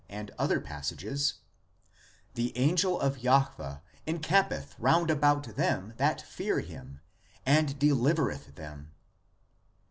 [0.09, 1.35] and other passages:"
[2.33, 7.01] The angel of Jahwe encampeth round about them that fear Him,
[7.45, 8.93] and delivereth them."